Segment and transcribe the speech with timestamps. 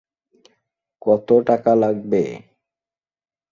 [1.01, 2.23] কতো টাকা লাগবে?